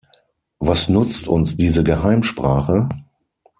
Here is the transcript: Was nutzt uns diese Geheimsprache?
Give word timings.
Was 0.57 0.89
nutzt 0.89 1.27
uns 1.27 1.57
diese 1.57 1.83
Geheimsprache? 1.83 2.89